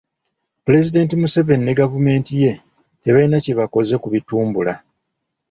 [0.65, 2.53] Pulezidenti Museveni ne gavumenti ye
[3.01, 4.73] tebalina kye bakoze ku bitumbula.